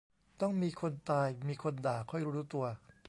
[0.41, 2.65] ต้องมีคนตาย มีคนด่า ค่อยรู้ตัว